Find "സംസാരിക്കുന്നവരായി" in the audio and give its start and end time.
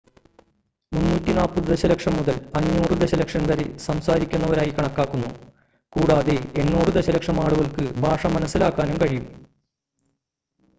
3.85-4.73